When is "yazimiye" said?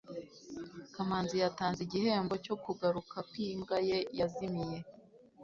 4.19-4.77